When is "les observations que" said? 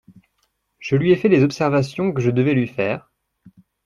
1.29-2.21